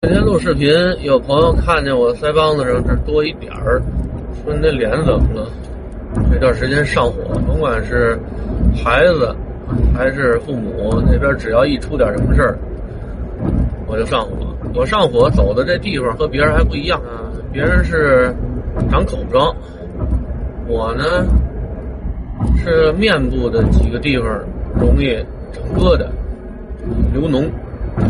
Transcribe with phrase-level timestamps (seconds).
[0.00, 0.70] 那天录视频，
[1.02, 3.82] 有朋友看见我腮帮子上这多一点儿，
[4.44, 5.50] 说你那脸怎么了？
[6.30, 8.16] 这段时间上火，甭管是
[8.76, 9.34] 孩子
[9.92, 12.56] 还是父母那边，只要一出点什么事儿，
[13.88, 14.36] 我就上火。
[14.72, 18.32] 我上火走的这地方和别人还不一样啊，别人是
[18.88, 19.52] 长口疮，
[20.68, 21.26] 我呢
[22.56, 24.28] 是面部的几个地方
[24.78, 25.16] 容易
[25.50, 26.06] 长疙瘩、
[27.12, 27.50] 流脓，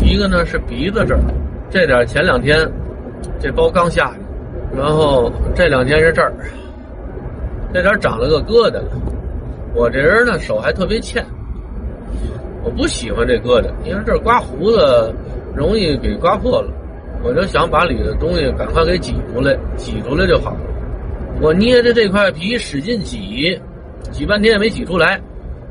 [0.03, 1.21] 一个呢是鼻子这儿。
[1.69, 2.67] 这点前两天，
[3.39, 4.19] 这包刚下去，
[4.75, 6.33] 然后这两天是这儿，
[7.71, 8.81] 这点长了个疙瘩。
[9.75, 11.23] 我这人呢手还特别欠，
[12.63, 15.13] 我不喜欢这疙瘩，因为这刮胡子
[15.55, 16.71] 容易给刮破了。
[17.21, 20.59] 我就想把里的东西赶快给挤出来，挤出来就好了。
[21.39, 23.59] 我捏着这块皮使劲挤，
[24.09, 25.21] 挤半天也没挤出来。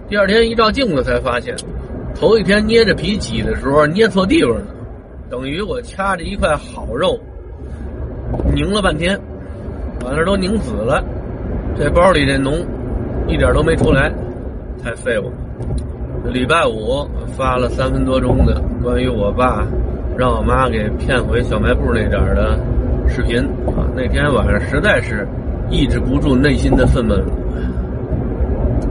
[0.08, 1.56] 第二天一照镜子才发现，
[2.14, 4.62] 头一天捏着皮挤的时候捏错地方了。
[5.30, 7.18] 等于我掐着一块好肉，
[8.54, 9.18] 拧了半天，
[10.00, 11.04] 把那都拧死了。
[11.76, 12.64] 这包里这脓
[13.26, 14.12] 一点都没出来，
[14.82, 15.32] 太废物了。
[16.32, 19.66] 礼拜五发了三分多钟的关于我爸
[20.16, 22.58] 让我妈给骗回小卖部那点的
[23.06, 25.26] 视频啊，那天晚上实在是
[25.70, 27.14] 抑制不住内心的愤懑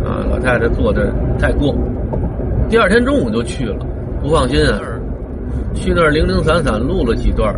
[0.06, 0.26] 啊！
[0.32, 1.76] 老太太做的太过，
[2.70, 3.86] 第二天中午就去了，
[4.22, 4.80] 不放心啊。
[5.74, 7.54] 去那儿零零散散录了几段，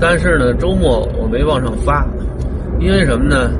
[0.00, 2.06] 但是呢，周末我没往上发，
[2.80, 3.50] 因为什么呢？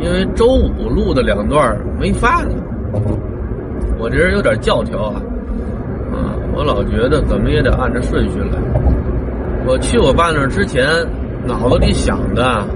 [0.00, 2.54] 因为周五录的两段没发呢。
[3.98, 5.22] 我这人有点教条啊，
[6.12, 8.58] 啊，我老觉得怎么也得按着顺序来。
[9.64, 10.84] 我去我爸那儿之前，
[11.46, 12.66] 脑子里想的，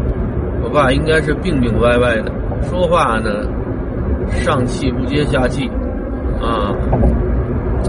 [0.62, 2.30] 我爸应该是病病歪歪的，
[2.62, 3.44] 说话呢
[4.30, 5.68] 上气不接下气，
[6.40, 6.72] 啊，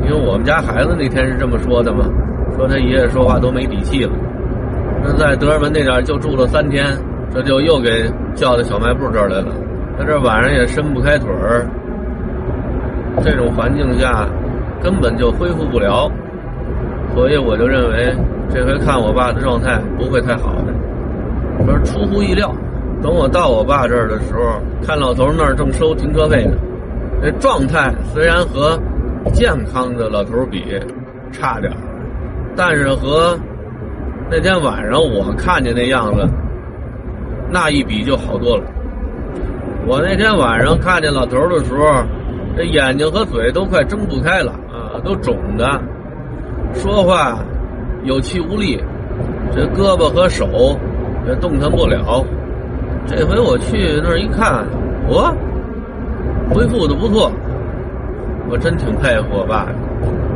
[0.03, 2.05] 因为我们家孩子那天是这么说的嘛。
[2.55, 4.11] 说他爷爷说话都没底气了，
[5.03, 6.87] 那在德尔文那点就住了三天，
[7.31, 9.47] 这就又给叫到小卖部这儿来了。
[9.97, 11.67] 他这晚上也伸不开腿儿，
[13.23, 14.27] 这种环境下
[14.81, 16.09] 根本就恢复不了，
[17.13, 18.15] 所以我就认为
[18.49, 20.73] 这回看我爸的状态不会太好的。
[21.65, 22.51] 说出乎意料，
[23.03, 26.53] 等我到我爸这儿的时候，看老头那儿正收停车费呢，
[27.21, 28.79] 这状态虽然和
[29.33, 30.63] 健康的老头比
[31.31, 31.71] 差点。
[32.55, 33.37] 但是和
[34.29, 36.27] 那天晚上我看见那样子，
[37.51, 38.63] 那一比就好多了。
[39.85, 42.03] 我那天晚上看见老头的时候，
[42.57, 45.79] 这眼睛和嘴都快睁不开了啊，都肿的，
[46.73, 47.39] 说话
[48.03, 48.83] 有气无力，
[49.55, 50.45] 这胳膊和手
[51.27, 52.25] 也动弹不了。
[53.05, 54.65] 这回我去那儿一看，
[55.07, 55.33] 我
[56.53, 57.31] 恢复的不错，
[58.49, 59.67] 我真挺佩服我爸，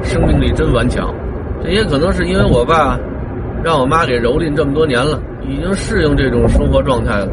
[0.04, 1.14] 生命力真顽强。
[1.64, 3.00] 这也可能是因为我爸
[3.64, 7.30] 让我妈给蹂躏这么多年了，已经适应这种生活状态了，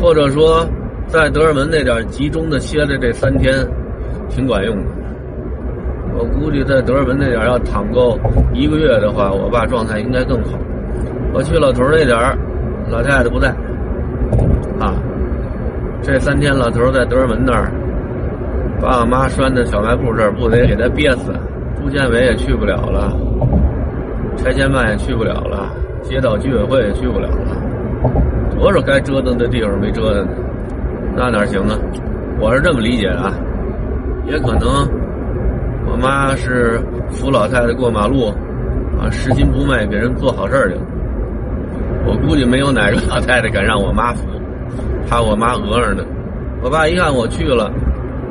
[0.00, 0.66] 或者说
[1.06, 3.54] 在德尔门那点集中的歇的这三天
[4.28, 4.84] 挺管用的。
[6.18, 8.18] 我估计在德尔门那点要躺够
[8.52, 10.58] 一个月的话，我爸状态应该更好。
[11.32, 12.36] 我去老头那点儿
[12.90, 13.48] 老太太不在
[14.80, 14.94] 啊，
[16.02, 17.72] 这三天老头在德尔门那儿
[18.80, 21.32] 把我妈拴在小卖部这儿，不得给他憋死。
[21.80, 23.12] 住建委也去不了了，
[24.36, 25.70] 拆迁办也去不了了，
[26.02, 27.56] 街道居委会也去不了了，
[28.58, 30.32] 多少该折腾的地方没折腾呢？
[31.16, 31.78] 那哪行啊？
[32.40, 33.32] 我是这么理解啊，
[34.26, 34.68] 也可能
[35.90, 38.28] 我妈是扶老太太过马路，
[39.00, 40.80] 啊，拾金不昧给人做好事去了。
[42.06, 44.26] 我估计没有哪个老太太敢让我妈扶，
[45.08, 46.04] 怕我妈讹上呢。
[46.62, 47.72] 我爸一看我去了，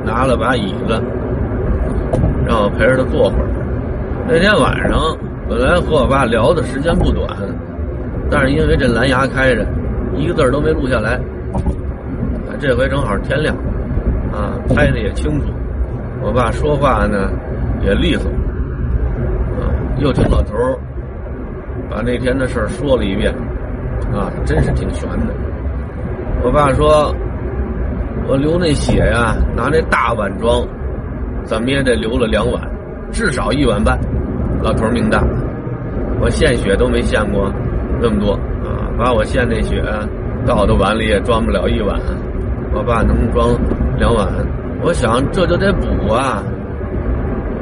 [0.07, 1.03] 拿了把椅子。
[2.47, 3.47] 让我陪着他坐会儿。
[4.25, 4.97] 那天晚上
[5.49, 7.27] 本来和我爸聊的时间不短，
[8.31, 9.65] 但是因为这蓝牙开着，
[10.15, 11.19] 一个字都没录下来。
[12.59, 13.53] 这回正好天亮，
[14.33, 15.47] 啊，拍的也清楚。
[16.23, 17.29] 我爸说话呢
[17.83, 18.29] 也利索，
[19.59, 19.69] 啊，
[19.99, 20.55] 又听老头
[21.89, 23.31] 把那天的事说了一遍，
[24.11, 25.33] 啊，真是挺悬的。
[26.43, 27.13] 我爸说，
[28.27, 30.67] 我流那血呀，拿那大碗装。
[31.45, 32.61] 怎么也得流了两碗，
[33.09, 33.97] 至少一碗半。
[34.61, 35.23] 老头命大，
[36.19, 37.49] 我献血都没献过
[38.01, 38.33] 那么多
[38.67, 38.91] 啊！
[38.97, 39.81] 把我献那血
[40.45, 41.97] 倒到碗里也装不了一碗，
[42.73, 43.55] 我爸能装
[43.97, 44.27] 两碗。
[44.81, 46.43] 我想这就得补啊！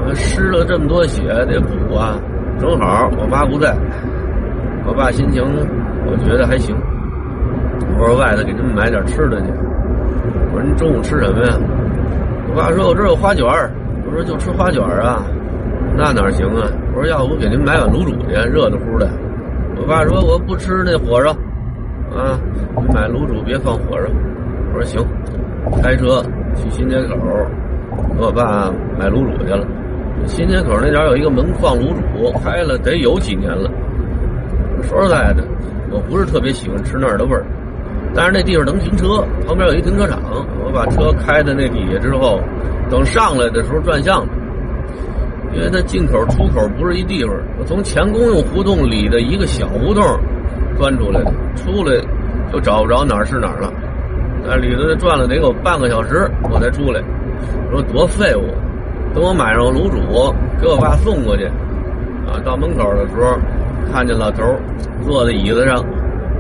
[0.07, 2.17] 我失了这么多血得补啊！
[2.57, 3.75] 正好我妈不在，
[4.88, 5.44] 我爸心情
[6.07, 6.75] 我觉得还行。
[8.00, 9.47] 我说外头给他们买点吃的去。
[10.56, 11.57] 我说你中午吃什么呀？
[12.50, 13.69] 我爸说：“我这儿有花卷儿。”
[14.07, 15.22] 我说：“就吃花卷儿啊，
[15.98, 16.63] 那哪行啊？”
[16.96, 19.06] 我说：“要不给您买碗卤煮去，热乎乎的。”
[19.75, 21.31] 我爸说我不吃那火烧，
[22.16, 22.40] 啊，
[22.78, 24.07] 你买卤煮别放火烧。
[24.74, 25.06] 我说行，
[25.84, 26.24] 开车
[26.56, 27.18] 去新街口，
[28.18, 29.68] 给我爸买卤煮去了。
[30.25, 33.69] 新街口那点有一个门框卤煮，开了得有几年了。
[34.84, 35.44] 说实在的，
[35.92, 37.44] 我不是特别喜欢吃那儿的味儿，
[38.15, 40.19] 但是那地方能停车，旁边有一停车场。
[40.63, 42.39] 我把车开在那底下之后，
[42.89, 44.25] 等上来的时候转向，
[45.53, 47.35] 因为它进口出口不是一地方。
[47.59, 50.01] 我从前公用胡同里的一个小胡同
[50.77, 52.01] 钻出来的，出来
[52.53, 53.71] 就找不着哪儿是哪儿了。
[54.47, 57.01] 在里头转了得有半个小时，我才出来。
[57.69, 58.44] 说多废物！
[59.13, 61.45] 等我买上卤煮，给我爸送过去。
[62.25, 63.38] 啊，到门口的时候。
[63.94, 64.44] 看见老头
[65.06, 65.77] 坐在椅子上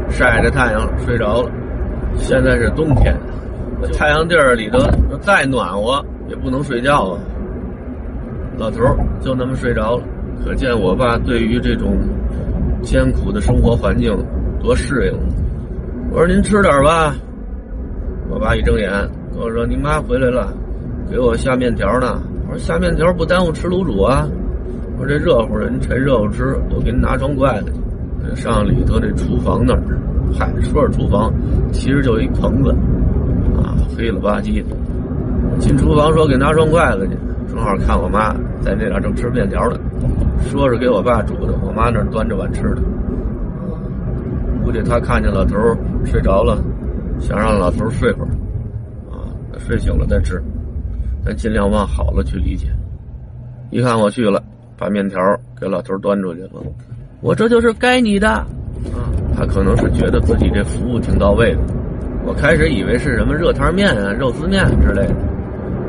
[0.09, 1.49] 晒着太阳睡着了。
[2.17, 3.15] 现在是冬天，
[3.93, 4.79] 太阳地儿里头
[5.21, 7.19] 再暖和也不能睡觉啊。
[8.57, 10.03] 老头儿就那么睡着了，
[10.43, 11.97] 可见我爸对于这种
[12.81, 14.17] 艰苦的生活环境
[14.61, 15.13] 多适应。
[16.11, 17.13] 我说您吃点吧。
[18.29, 18.89] 我爸一睁眼
[19.33, 20.51] 跟我说：“你妈回来了，
[21.11, 24.27] 给我下面条呢。”我说：“下面条不耽误吃卤煮啊。”
[24.97, 28.41] 我说这热乎的，您趁热乎吃，我给您拿双筷子去。
[28.41, 29.81] 上里头那厨房那儿，
[30.33, 31.33] 嗨，说是厨房，
[31.71, 32.71] 其实就一棚子，
[33.57, 34.75] 啊，黑了吧唧的。
[35.59, 37.15] 进厨房说给拿双筷子去，
[37.53, 39.79] 正好看我妈在那点正吃面条呢，
[40.49, 42.81] 说是给我爸煮的，我妈那端着碗吃的。
[44.63, 45.55] 估计他看见老头
[46.05, 46.57] 睡着了，
[47.19, 48.29] 想让老头睡会儿，
[49.11, 50.41] 啊，睡醒了再吃，
[51.23, 52.67] 咱尽量往好了去理解。
[53.71, 54.41] 一看我去了。
[54.77, 55.17] 把面条
[55.57, 56.61] 给老头端出去了，
[57.21, 58.45] 我这就是该你的，
[58.93, 61.59] 啊他可能是觉得自己这服务挺到位的，
[62.25, 65.15] 我开始以为是什么热汤面啊、肉丝面之类的，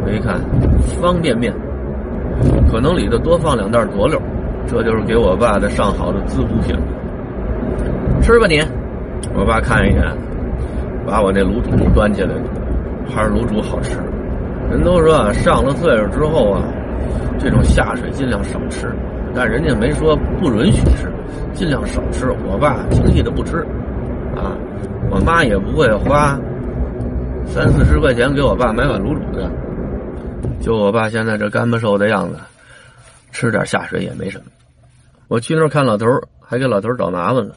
[0.04, 0.40] 我一看
[1.00, 1.52] 方便面，
[2.70, 4.20] 可能里头多放两袋佐料，
[4.66, 6.76] 这就是给我爸的上好的滋补品。
[8.22, 8.60] 吃吧你，
[9.34, 10.02] 我爸看一眼，
[11.06, 12.40] 把我那卤煮端起来了，
[13.14, 13.98] 还是卤煮好吃。
[14.70, 16.62] 人都说上了岁数之后啊。
[17.38, 18.90] 这种下水尽量少吃，
[19.36, 21.12] 但人家没说不允许吃，
[21.52, 22.30] 尽量少吃。
[22.46, 23.58] 我爸轻易的不吃，
[24.34, 24.56] 啊，
[25.10, 26.40] 我妈也不会花
[27.44, 29.50] 三四十块钱给我爸买碗卤煮的。
[30.62, 32.38] 就我爸现在这干巴瘦的样子，
[33.30, 34.44] 吃点下水也没什么。
[35.28, 36.06] 我去那儿看老头
[36.40, 37.54] 还给老头找麻烦了，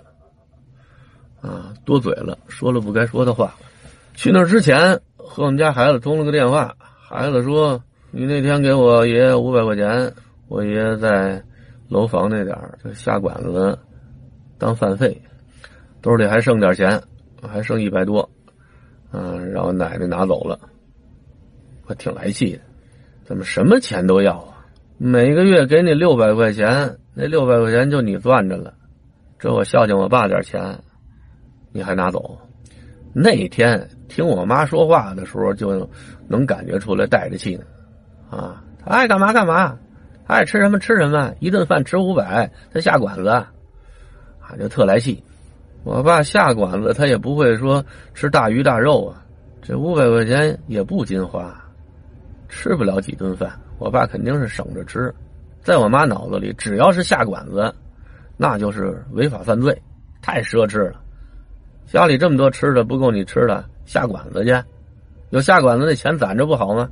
[1.41, 3.55] 啊，多嘴了，说了不该说的话。
[4.15, 6.75] 去那儿之前和我们家孩子通了个电话，
[7.07, 7.81] 孩子说。
[8.11, 10.11] 你那天给我爷爷五百块钱，
[10.47, 11.39] 我爷爷在
[11.89, 13.77] 楼房那点儿就下馆子
[14.57, 15.19] 当饭费，
[16.01, 17.01] 兜里还剩点钱，
[17.41, 18.29] 还剩一百多，
[19.11, 20.59] 嗯，让我奶奶拿走了。
[21.87, 22.61] 我挺来气的，
[23.25, 24.65] 怎么什么钱都要啊？
[24.97, 28.73] 每个月给你六百块钱，那六百块钱就你攥着了，
[29.39, 30.77] 这我孝敬我爸点钱，
[31.71, 32.37] 你还拿走？
[33.11, 35.89] 那天听我妈说话的时候，就
[36.27, 37.63] 能感觉出来带着气呢。
[38.29, 39.75] 啊，他爱干嘛干嘛，
[40.29, 43.51] 爱吃什么吃什么，一顿饭吃五百，他下馆子，啊，
[44.59, 45.23] 就特来气。
[45.83, 47.83] 我爸下馆子，他也不会说
[48.13, 49.25] 吃大鱼大肉啊，
[49.59, 51.51] 这五百块钱也不金花，
[52.47, 53.51] 吃不了几顿饭。
[53.79, 55.11] 我爸肯定是省着吃，
[55.63, 57.73] 在我妈脑子里，只要是下馆子，
[58.37, 59.75] 那就是违法犯罪，
[60.21, 61.01] 太奢侈了。
[61.87, 64.55] 家里这么多吃的不够你吃的，下馆子去，
[65.31, 66.87] 有下馆子那钱攒着不好吗？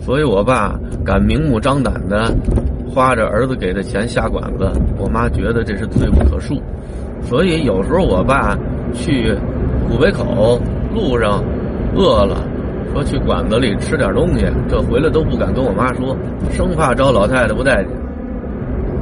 [0.00, 2.34] 所以，我爸敢明目张胆的
[2.94, 6.60] 花着儿子给的钱下馆子，我妈觉得这是罪不可恕。
[7.22, 8.56] 所以有时候我爸
[8.92, 9.34] 去
[9.88, 10.60] 古北口
[10.94, 11.42] 路上
[11.96, 12.36] 饿了，
[12.92, 16.14] 说去馆子里吃点东西，这回来都不敢跟我妈说，
[16.50, 17.92] 生怕招老太太不待见。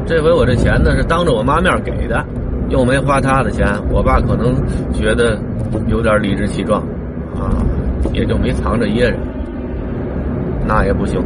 [0.07, 2.25] 这回我这钱呢是当着我妈面给的，
[2.69, 4.55] 又没花他的钱，我爸可能
[4.93, 5.37] 觉得
[5.89, 6.81] 有点理直气壮，
[7.35, 7.59] 啊，
[8.13, 9.17] 也就没藏着掖着。
[10.67, 11.21] 那也不行，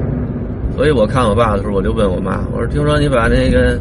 [0.76, 3.78] 所以我看我爸的时候，我就问我妈：“我说，听说你把那个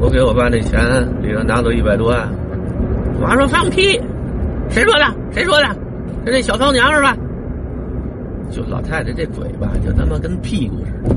[0.00, 0.80] 我给我爸那钱
[1.20, 2.28] 里头拿走一百多万？”
[3.18, 4.00] 我妈说：“放屁！
[4.70, 5.04] 谁说的？
[5.32, 5.66] 谁说的？
[6.24, 7.16] 是那小骚娘是吧？”
[8.50, 11.16] 就老太太这嘴巴，就他妈跟屁股似的，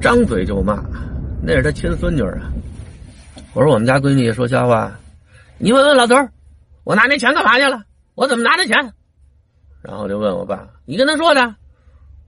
[0.00, 0.82] 张嘴就骂。
[1.42, 2.50] 那是她亲孙女啊！
[3.54, 4.90] 我说我们家闺女也说瞎话，
[5.58, 6.16] 你问问老头
[6.82, 7.82] 我拿那钱干嘛去了？
[8.14, 8.74] 我怎么拿的钱？
[9.82, 11.54] 然后就问我爸：“你跟他说的？”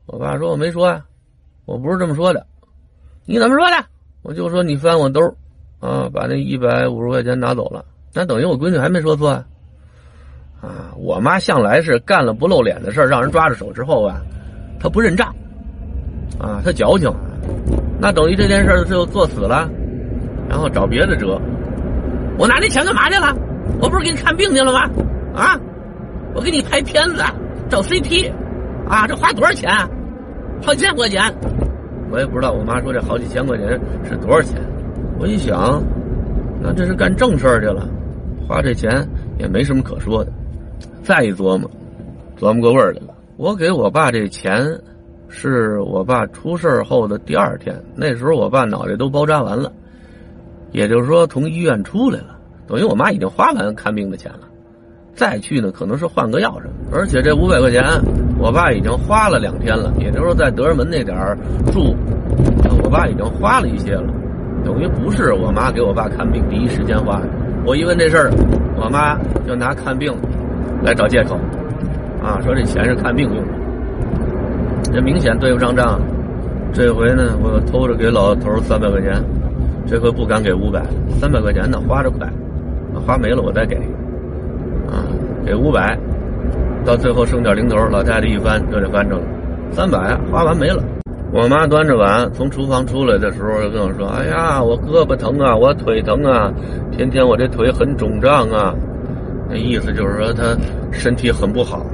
[0.06, 1.04] 我爸说：“我没说啊，
[1.70, 2.44] 我不是这么说的。
[3.26, 3.76] 你怎么说的？
[4.22, 5.20] 我就说你翻我兜
[5.78, 7.84] 啊，把那一百五十块钱拿走了。
[8.12, 10.90] 那等于我闺女还没说错啊。
[10.96, 14.20] 我妈向来是干了不露脸的事让人抓着手之后啊，
[14.80, 15.32] 她不认账，
[16.40, 17.08] 啊，她矫情。
[18.00, 19.70] 那等于这件事就作死了，
[20.48, 21.40] 然后找别的辙。
[22.36, 23.32] 我拿那钱干嘛去了？
[23.80, 24.90] 我不是给你看病去了吗？
[25.36, 25.56] 啊，
[26.34, 27.22] 我给你拍片子，
[27.68, 28.32] 找 CT，
[28.88, 29.70] 啊，这花多少钱？
[30.62, 31.22] 好几千块钱。
[32.10, 33.68] 我也不知道我妈说这好几千块钱
[34.04, 34.60] 是多少钱。
[35.18, 35.82] 我一想，
[36.60, 37.88] 那这是干正事儿去了，
[38.48, 39.06] 花这钱
[39.38, 40.32] 也没什么可说的。
[41.02, 41.70] 再一琢磨，
[42.38, 43.14] 琢磨过味儿来了。
[43.36, 44.66] 我给我爸这钱，
[45.28, 47.74] 是我爸出事后的第二天。
[47.94, 49.72] 那时候我爸脑袋都包扎完了，
[50.72, 54.40] 也就是说从医院出来了，等于我妈已经花完看病的钱了。
[55.14, 56.74] 再去呢，可能是换个药什么。
[56.92, 57.82] 而且这五百块钱，
[58.40, 61.36] 我爸已经花了两天了，也就是说在德胜门那点儿
[61.70, 61.94] 住，
[62.82, 64.10] 我爸已经花了一些了，
[64.64, 67.28] 等于不是我妈给我爸看病第一时间花的。
[67.66, 68.30] 我一问这事儿，
[68.76, 70.10] 我妈就拿看病
[70.82, 71.36] 来找借口，
[72.22, 73.52] 啊，说这钱是看病用的，
[74.90, 76.00] 这明显对不上账。
[76.72, 79.22] 这回呢，我偷着给老头三百块钱，
[79.86, 80.82] 这回不敢给五百，
[81.20, 82.26] 三百块钱呢花着快，
[83.06, 83.76] 花没了我再给。
[84.88, 85.04] 啊，
[85.44, 85.98] 给五百，
[86.84, 89.22] 到最后剩点零头，老太太一翻，这就翻着了，
[89.70, 90.82] 三百花完没了。
[91.32, 96.52] 我妈端着碗从厨房出来的时候，就跟我说：“哎呀，我胳膊疼啊，我腿疼啊，
[96.90, 98.74] 天天我这腿很肿胀啊。”
[99.48, 100.56] 那意思就是说她
[100.90, 101.84] 身体很不好。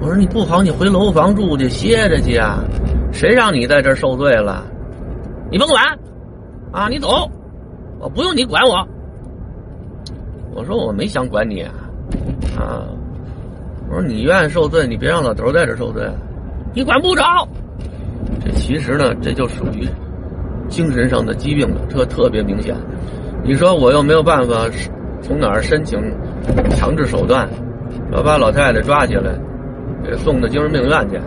[0.00, 2.64] 我说：“你不好，你回楼房住去歇着去啊，
[3.12, 4.64] 谁让你在这受罪了？
[5.50, 5.82] 你甭管，
[6.72, 7.30] 啊，你走，
[8.00, 8.86] 我不用你管我。”
[10.54, 11.72] 我说我没想管你啊，
[12.58, 12.84] 啊！
[13.92, 16.02] 我说你愿意受罪，你别让老头在这受罪，
[16.74, 17.22] 你管不着。
[18.42, 19.86] 这其实呢，这就属于
[20.66, 22.74] 精神上的疾病了，这特别明显。
[23.44, 24.64] 你说我又没有办法
[25.20, 26.00] 从哪儿申请
[26.70, 27.46] 强制手段，
[28.12, 29.38] 要把老太太抓起来，
[30.02, 31.20] 给送到精神病院去。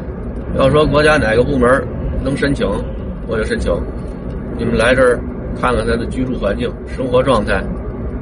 [0.57, 1.69] 要说国家哪个部门
[2.24, 2.67] 能申请，
[3.27, 3.72] 我就申请。
[4.57, 5.19] 你们来这儿
[5.62, 7.63] 看看他的居住环境、生活状态。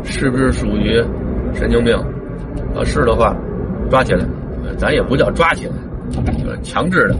[0.03, 1.01] 是不是属于
[1.53, 1.95] 神经病？
[2.75, 3.33] 啊，是的话，
[3.89, 4.25] 抓起来，
[4.77, 5.73] 咱也不叫抓起来，
[6.63, 7.15] 强制的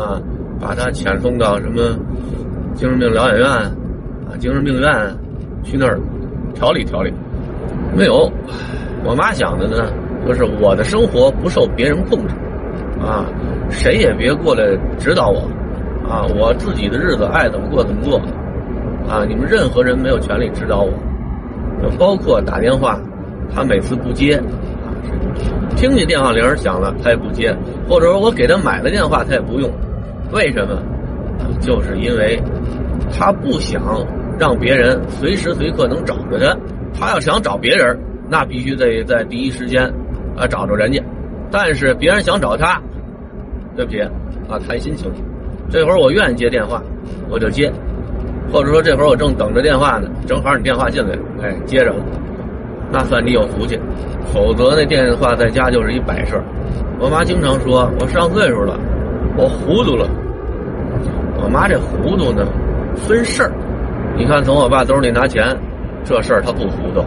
[0.00, 0.20] 啊，
[0.60, 1.96] 把他遣送到什么
[2.74, 3.70] 精神病疗养院啊、
[4.38, 5.16] 精神病院
[5.62, 5.98] 去那儿
[6.54, 7.12] 调理调理。
[7.96, 8.30] 没有，
[9.04, 9.92] 我妈想的呢，
[10.26, 12.34] 就是我的生活不受别人控制
[13.00, 13.26] 啊，
[13.70, 14.64] 谁也别过来
[14.98, 15.48] 指导我
[16.08, 18.18] 啊，我自己的日子爱怎么过怎么过
[19.08, 20.92] 啊，你们任何人没有权利指导我。
[21.98, 22.98] 包括打电话，
[23.54, 24.42] 他每次不接，
[25.76, 27.54] 听见电话铃响了他也不接，
[27.88, 29.70] 或者说我给他买了电话他也不用，
[30.32, 30.78] 为什么？
[31.60, 32.40] 就是因为
[33.12, 33.82] 他不想
[34.38, 36.56] 让别人随时随刻能找着他，
[36.98, 39.82] 他要想找别人，那必须得在第一时间
[40.36, 41.02] 啊找着人家，
[41.50, 42.80] 但是别人想找他，
[43.76, 44.00] 对不起，
[44.48, 45.10] 啊谈心情，
[45.68, 46.82] 这会儿我愿意接电话，
[47.28, 47.70] 我就接。
[48.52, 51.14] 或者说这会儿我正等着电话呢，正好你电话进来。
[51.14, 51.86] 了，哎，接着。
[51.86, 51.96] 了，
[52.94, 53.76] 那算你有福气，
[54.32, 56.40] 否则那电话在家就是一摆设。
[57.00, 58.78] 我妈经常说，我上岁数了，
[59.36, 60.08] 我糊涂了。
[61.42, 62.46] 我妈这糊涂呢，
[62.94, 63.50] 分事儿。
[64.16, 65.44] 你看从我爸兜里拿钱，
[66.04, 67.04] 这事儿她不糊涂。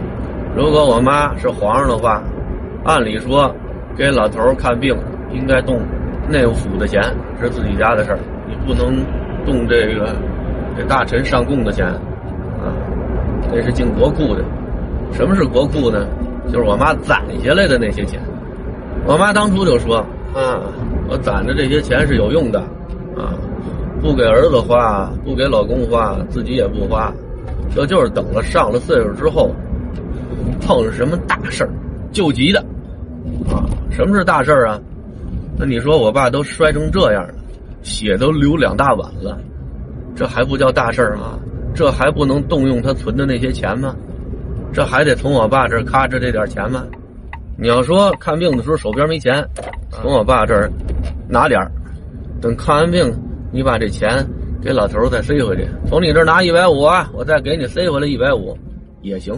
[0.54, 2.22] 如果我妈是皇上的话，
[2.84, 3.50] 按理说
[3.96, 4.94] 给老头看病
[5.32, 5.80] 应该动
[6.28, 7.02] 内府的钱，
[7.40, 8.94] 是自己家的事儿，你不能
[9.46, 10.14] 动这个。
[10.76, 12.70] 给大臣上供的钱，啊，
[13.50, 14.44] 这是进国库的。
[15.12, 16.06] 什么是国库呢？
[16.52, 18.20] 就是我妈攒下来的那些钱。
[19.04, 19.98] 我妈当初就说
[20.34, 20.62] ：“啊，
[21.08, 22.60] 我攒的这些钱是有用的，
[23.16, 23.34] 啊，
[24.00, 27.12] 不给儿子花，不给老公花，自己也不花，
[27.74, 29.50] 这就是等了上了岁数之后，
[30.60, 31.70] 碰上什么大事儿，
[32.12, 32.60] 救急的，
[33.50, 34.80] 啊，什么是大事儿啊？
[35.58, 37.34] 那你说我爸都摔成这样了，
[37.82, 39.38] 血都流两大碗了。”
[40.16, 41.38] 这还不叫大事儿吗？
[41.74, 43.94] 这还不能动用他存的那些钱吗？
[44.72, 46.84] 这还得从我爸这儿咔哧这点钱吗？
[47.56, 49.44] 你要说看病的时候手边没钱，
[49.90, 50.70] 从我爸这儿
[51.28, 51.70] 拿点儿，
[52.40, 53.12] 等看完病，
[53.50, 54.24] 你把这钱
[54.62, 56.82] 给老头再塞回去，从你这儿拿一百五，
[57.12, 58.56] 我再给你塞回来一百五，
[59.02, 59.34] 也行。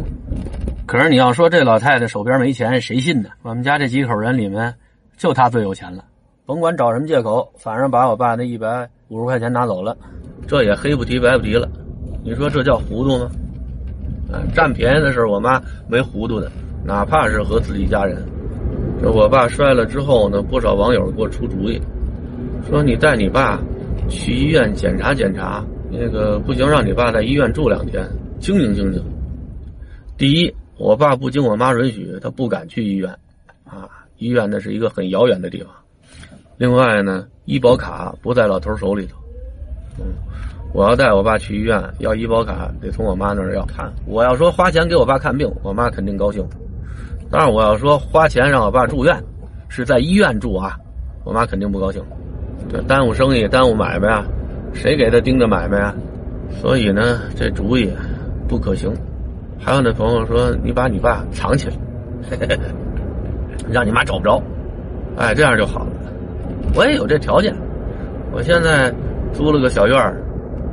[0.86, 3.30] 可是你要说这老太太手边没钱，谁信呢？
[3.42, 4.74] 我们家这几口人里面，
[5.16, 6.04] 就她最有钱了，
[6.44, 9.96] 甭管找什么借口，反正把我爸那一百五十块钱拿走了。
[10.46, 11.66] 这也黑不提白不提了，
[12.22, 13.30] 你说这叫糊涂吗？
[14.32, 16.50] 啊，占便宜的事我妈没糊涂的，
[16.84, 18.24] 哪怕是和自己家人。
[19.02, 21.80] 这我爸摔了之后呢，不少网友给我出主意，
[22.68, 23.58] 说你带你爸
[24.08, 28.06] 去医院检查检查，那个不行，让你爸在医院住两天，
[28.40, 29.02] 清静清静。
[30.16, 33.10] 第一，我爸不经我妈允许，他不敢去医院，
[33.64, 35.72] 啊，医院那是一个很遥远的地方。
[36.58, 39.19] 另外呢，医保卡不在老头手里头。
[39.98, 40.04] 嗯
[40.72, 43.92] 我要带我爸去医院要医保卡，得从我妈那儿要看。
[44.06, 46.46] 我要说花钱给我爸看病，我妈肯定高兴。
[47.28, 49.20] 当然，我要说花钱让我爸住院，
[49.68, 50.78] 是在医院住啊，
[51.24, 52.00] 我妈肯定不高兴。
[52.68, 54.24] 这耽误生意，耽误买卖啊，
[54.72, 55.92] 谁给他盯着买卖啊？
[56.60, 57.90] 所以呢，这主意
[58.46, 58.92] 不可行。
[59.58, 62.58] 还有那朋友说，你把你爸藏起来，
[63.68, 64.40] 让你妈找不着，
[65.16, 65.90] 哎，这样就好了。
[66.76, 67.52] 我也有这条件，
[68.30, 68.94] 我现在
[69.32, 70.22] 租了个小院儿。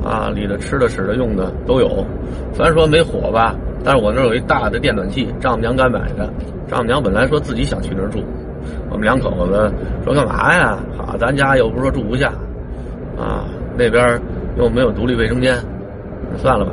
[0.04, 2.06] 啊，里头吃的、使的、用的都有。
[2.52, 6.32] 虽然说没火吧，但是我那儿有一大的电暖气，丈母娘敢买的。
[6.68, 8.22] 丈母娘本来说自己想去那儿住，
[8.90, 9.72] 我们两口子
[10.04, 10.78] 说干嘛呀？
[10.96, 12.32] 好，咱家又不是说住不下，
[13.18, 13.44] 啊，
[13.76, 14.20] 那边
[14.56, 15.58] 又没有独立卫生间，
[16.36, 16.72] 算了吧。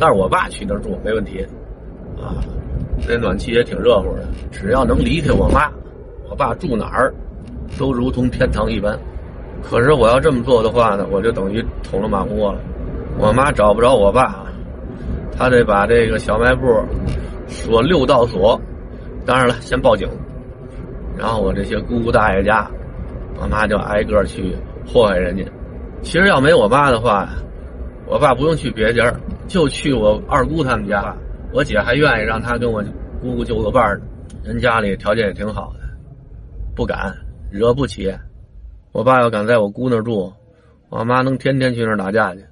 [0.00, 1.46] 但是我爸去那儿住没问题，
[2.20, 2.42] 啊，
[3.08, 4.24] 那暖气也挺热乎的。
[4.50, 5.70] 只要能离开我妈，
[6.28, 7.14] 我爸住哪儿，
[7.78, 8.98] 都如同天堂一般。
[9.62, 12.60] 可是我要这么做的话呢，我就等于捅了马蜂窝了。
[13.18, 14.44] 我妈找不着我爸，
[15.36, 16.66] 她得把这个小卖部
[17.48, 18.60] 锁六道锁。
[19.24, 20.08] 当然了，先报警。
[21.18, 22.70] 然后我这些姑姑大爷家，
[23.40, 24.54] 我妈就挨个去
[24.86, 25.42] 祸害人家。
[26.02, 27.28] 其实要没我妈的话，
[28.06, 29.12] 我爸不用去别家，
[29.48, 31.16] 就去我二姑他们家。
[31.52, 32.84] 我姐还愿意让他跟我
[33.20, 34.04] 姑姑就个伴呢。
[34.44, 35.80] 人家里条件也挺好的，
[36.76, 37.12] 不敢
[37.50, 38.14] 惹不起。
[38.96, 40.32] 我爸要敢在我姑那儿住，
[40.88, 42.42] 我妈能天天去那儿打架去。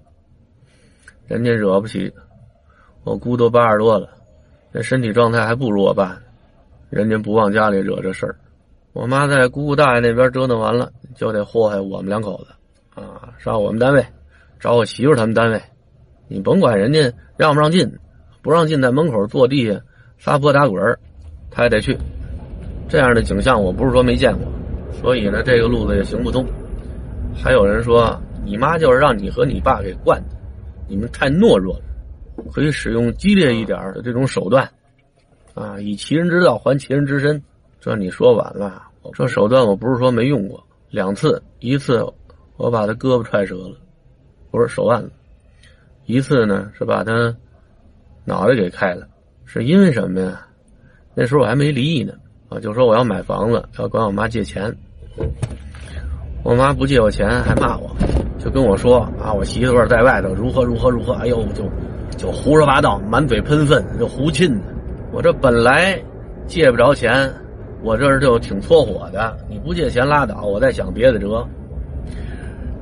[1.26, 2.12] 人家惹不起，
[3.02, 4.10] 我姑都八十多了，
[4.70, 6.20] 这身体状态还不如我爸，
[6.90, 8.36] 人家不往家里惹这事儿。
[8.92, 14.04] 我妈在姑姑大爷那边折腾完了，就得祸害我们两口子，啊，上我们单位
[14.60, 15.58] 找我媳妇他们单位，
[16.28, 17.90] 你甭管人家让不让进，
[18.42, 19.80] 不让进，在门口坐地下
[20.18, 20.98] 撒泼打滚
[21.50, 21.96] 他也得去。
[22.86, 24.46] 这样的景象，我不是说没见过。
[25.00, 26.46] 所以呢，这个路子也行不通。
[27.34, 30.36] 还有人说，你妈就是让你和你爸给惯的，
[30.88, 31.82] 你们太懦弱了，
[32.52, 34.70] 可以使用激烈一点的这种手段，
[35.54, 37.42] 啊，以其人之道还其人之身。
[37.80, 42.02] 这你说晚了，这手段我不是说没用过，两次，一次
[42.56, 43.76] 我把他胳膊踹折了，
[44.50, 45.10] 不是手腕子；
[46.06, 47.36] 一次呢是把他
[48.24, 49.06] 脑袋给开了，
[49.44, 50.46] 是因为什么呀？
[51.14, 52.14] 那时候我还没离异呢。
[52.60, 54.74] 就说我要买房子，要管我妈借钱。
[56.42, 57.90] 我妈不借我钱，还骂我，
[58.38, 61.64] 就跟我说啊，我媳妇在外头如何如何如何，哎呦，就
[62.16, 64.54] 就胡说八道，满嘴喷粪，就胡沁。
[65.10, 65.98] 我这本来
[66.46, 67.32] 借不着钱，
[67.82, 69.36] 我这就挺搓火的。
[69.48, 71.46] 你不借钱拉倒，我再想别的辙。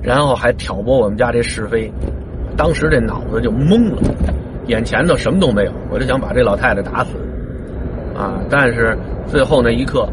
[0.03, 1.93] 然后还挑拨我们家这是非，
[2.57, 4.03] 当时这脑子就懵了，
[4.67, 7.11] 眼前头什么都没有，我就想把这老太太打死。
[8.15, 8.39] 啊！
[8.51, 8.95] 但是
[9.27, 10.09] 最后那一刻，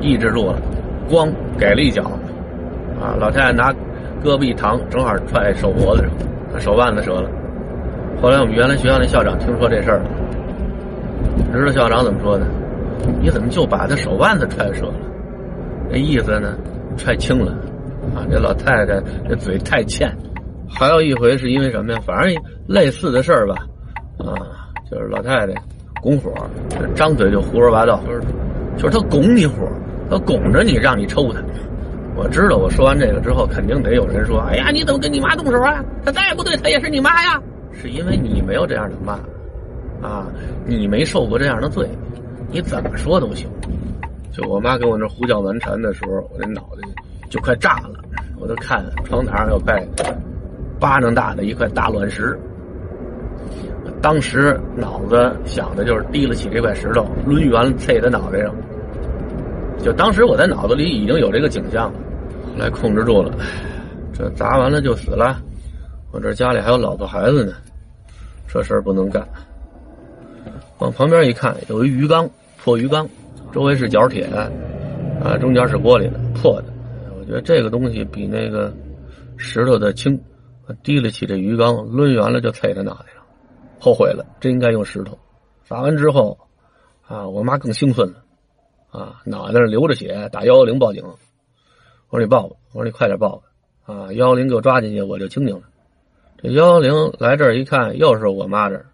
[0.00, 0.58] 抑制住了，
[1.08, 2.02] 咣给了一脚，
[3.00, 3.16] 啊！
[3.18, 3.72] 老太太拿
[4.22, 6.02] 胳膊一扛，正好踹手脖子
[6.52, 7.30] 上，手腕子折了。
[8.20, 10.04] 后来我们原来学校那校长听说这事儿了，
[11.36, 12.46] 你知道校长怎么说的？
[13.20, 14.94] 你怎么就把他手腕子踹折了？
[15.90, 16.56] 那意思呢？
[16.96, 17.52] 踹轻了，
[18.14, 18.24] 啊！
[18.30, 20.10] 这老太太这嘴太欠。
[20.68, 21.98] 还有一回是因为什么呀？
[22.06, 23.56] 反正类似的事儿吧，
[24.18, 24.32] 啊，
[24.90, 25.54] 就是老太太。
[26.02, 26.32] 拱火，
[26.96, 28.00] 张嘴就胡说八道，
[28.76, 29.68] 就是他拱你火，
[30.10, 31.40] 他拱着你让你抽他。
[32.16, 35.82] 我知道，我说完这个之后，肯定得有人说：“哎呀，你怎么跟你妈动手啊？
[36.04, 37.40] 他再不对，他也是你妈呀。”
[37.72, 39.12] 是因为你没有这样的妈，
[40.06, 40.26] 啊，
[40.66, 41.88] 你没受过这样的罪，
[42.50, 43.48] 你怎么说都行。
[44.32, 46.88] 就我妈跟我那胡搅蛮缠的时候，我这脑袋
[47.30, 47.90] 就快炸了。
[48.40, 49.80] 我都看窗台上有块
[50.80, 52.36] 巴掌大的一块大卵石。
[54.02, 58.52] 当时脑子想的就是提了起这块石头，抡圆啐在脑袋上。
[59.78, 61.98] 就当时我在脑子里已经有这个景象了，
[62.52, 63.32] 后来控制住了。
[64.12, 65.40] 这砸完了就死了，
[66.10, 67.52] 我这家里还有老婆孩子呢，
[68.48, 69.26] 这事儿不能干。
[70.78, 72.28] 往旁边一看，有一鱼缸，
[72.62, 73.08] 破鱼缸，
[73.52, 74.24] 周围是角铁，
[75.24, 76.64] 啊，中间是玻璃的，破的。
[77.18, 78.72] 我觉得这个东西比那个
[79.36, 80.20] 石头的轻，
[80.82, 83.21] 提了起这鱼缸，抡圆了就啐他脑袋上。
[83.82, 85.18] 后悔了，真应该用石头。
[85.64, 86.38] 砸完之后，
[87.04, 88.22] 啊，我妈更兴奋了，
[88.90, 91.02] 啊，脑袋上流着血，打幺幺零报警。
[92.08, 93.42] 我说你报吧，我说你快点报吧，
[93.92, 95.62] 啊，幺幺零给我抓进去，我就清静了。
[96.40, 98.86] 这幺幺零来这儿一看，又是我妈这儿，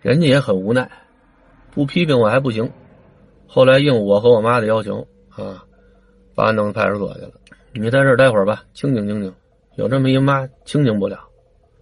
[0.00, 0.90] 人家也很无奈，
[1.74, 2.72] 不批评我还不行。
[3.46, 5.62] 后来应我和我妈的要求，啊，
[6.34, 7.32] 把我弄到派出所去了。
[7.74, 9.34] 你在这儿待会儿吧，清静清静。
[9.74, 11.28] 有这么一妈，清静不了。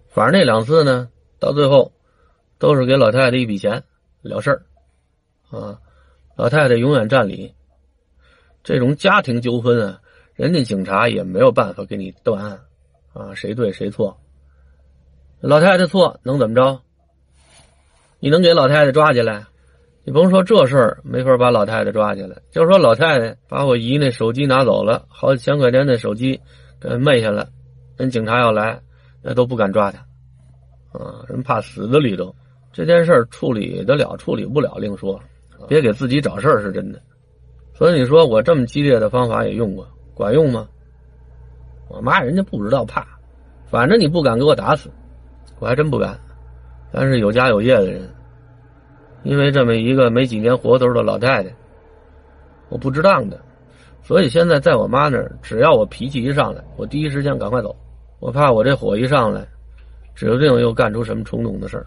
[0.08, 1.08] 反正那两次呢。
[1.38, 1.92] 到最后，
[2.58, 3.82] 都是给老太太一笔钱
[4.22, 4.62] 了事儿，
[5.50, 5.78] 啊，
[6.36, 7.54] 老太太永远占理。
[8.62, 10.00] 这种家庭纠纷啊，
[10.34, 12.60] 人家警察也没有办法给你断案，
[13.12, 14.18] 啊，谁对谁错。
[15.40, 16.80] 老太太错能怎么着？
[18.18, 19.46] 你能给老太太抓起来？
[20.04, 26.40] 你甭说这事儿没法把老太太抓起来，就说老太太把我姨那手机拿走了，好几千块钱的手机
[26.80, 27.46] 给昧下来，
[27.98, 28.80] 人警察要来，
[29.22, 30.06] 那都不敢抓他，
[30.98, 32.34] 啊，人怕死在里头。
[32.72, 35.18] 这件事儿处理得了，处理不了另说，
[35.68, 37.00] 别给自己找事儿是真的。
[37.72, 40.68] 所以你说我这么激烈的方法也用过，管用吗？
[41.88, 43.06] 我妈人家不知道怕，
[43.66, 44.90] 反正你不敢给我打死，
[45.60, 46.18] 我还真不敢。
[46.92, 48.08] 但是有家有业的人，
[49.22, 51.54] 因为这么一个没几年活头的老太太，
[52.68, 53.40] 我不值当的，
[54.02, 57.74] 所以现在在我妈那儿，只要我脾气一上来，我第一时间赶快走，
[58.20, 59.46] 我怕我这火一上来，
[60.18, 61.86] 指不定又干出什么冲动的事儿。